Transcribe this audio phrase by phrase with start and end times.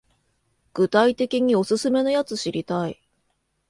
[0.73, 2.99] 具体的にオススメのやつ知りたい